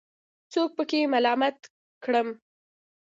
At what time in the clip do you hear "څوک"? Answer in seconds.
0.51-0.69